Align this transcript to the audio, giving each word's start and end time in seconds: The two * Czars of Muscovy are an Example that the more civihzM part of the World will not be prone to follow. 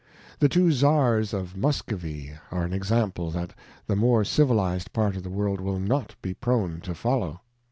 The 0.39 0.49
two 0.49 0.71
* 0.71 0.71
Czars 0.71 1.31
of 1.31 1.55
Muscovy 1.55 2.31
are 2.49 2.63
an 2.63 2.73
Example 2.73 3.29
that 3.29 3.53
the 3.85 3.95
more 3.95 4.23
civihzM 4.23 4.91
part 4.93 5.15
of 5.15 5.21
the 5.21 5.29
World 5.29 5.61
will 5.61 5.77
not 5.79 6.15
be 6.23 6.33
prone 6.33 6.81
to 6.81 6.95
follow. 6.95 7.41